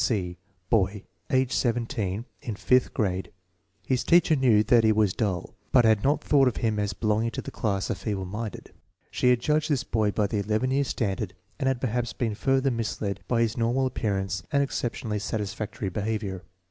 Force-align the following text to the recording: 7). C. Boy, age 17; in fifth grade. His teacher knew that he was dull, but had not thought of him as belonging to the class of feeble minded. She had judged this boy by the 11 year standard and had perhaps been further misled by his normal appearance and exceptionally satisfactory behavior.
7). 0.03 0.31
C. 0.33 0.37
Boy, 0.71 1.03
age 1.29 1.51
17; 1.53 2.25
in 2.41 2.55
fifth 2.55 2.91
grade. 2.91 3.31
His 3.85 4.03
teacher 4.03 4.35
knew 4.35 4.63
that 4.63 4.83
he 4.83 4.91
was 4.91 5.13
dull, 5.13 5.53
but 5.71 5.85
had 5.85 6.03
not 6.03 6.23
thought 6.23 6.47
of 6.47 6.57
him 6.57 6.79
as 6.79 6.93
belonging 6.93 7.29
to 7.29 7.41
the 7.43 7.51
class 7.51 7.87
of 7.91 7.99
feeble 7.99 8.25
minded. 8.25 8.71
She 9.11 9.29
had 9.29 9.39
judged 9.41 9.69
this 9.69 9.83
boy 9.83 10.09
by 10.09 10.25
the 10.25 10.39
11 10.39 10.71
year 10.71 10.85
standard 10.85 11.35
and 11.59 11.67
had 11.67 11.79
perhaps 11.79 12.13
been 12.13 12.33
further 12.33 12.71
misled 12.71 13.19
by 13.27 13.41
his 13.41 13.57
normal 13.57 13.85
appearance 13.85 14.41
and 14.51 14.63
exceptionally 14.63 15.19
satisfactory 15.19 15.89
behavior. 15.89 16.45